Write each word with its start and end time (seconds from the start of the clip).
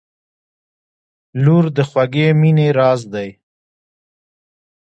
•لور 1.43 1.65
د 1.75 1.77
خوږې 1.89 2.27
مینې 2.39 2.67
راز 2.77 3.01
دی. 3.13 3.29